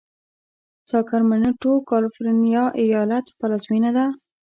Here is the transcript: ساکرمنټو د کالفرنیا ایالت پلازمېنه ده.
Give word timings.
ساکرمنټو 0.89 1.71
د 1.81 1.85
کالفرنیا 1.89 2.63
ایالت 2.83 3.25
پلازمېنه 3.39 3.91
ده. 3.97 4.05